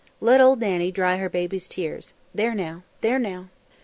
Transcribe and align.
Let 0.19 0.41
old 0.41 0.59
Nannie 0.59 0.91
dry 0.91 1.17
her 1.17 1.29
baby's 1.29 1.69
tears. 1.69 2.15
There 2.33 2.57
how 2.59 2.81
there 3.01 3.19
now!" 3.19 3.49